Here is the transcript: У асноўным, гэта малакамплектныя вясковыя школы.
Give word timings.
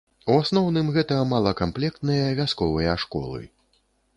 У 0.29 0.35
асноўным, 0.43 0.87
гэта 0.95 1.17
малакамплектныя 1.33 2.33
вясковыя 2.41 2.97
школы. 3.05 3.41